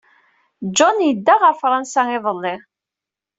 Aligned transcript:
John 0.77 0.97
yedda 1.05 1.35
ɣer 1.41 1.53
Fṛansa 1.61 2.01
iḍelli. 2.17 2.55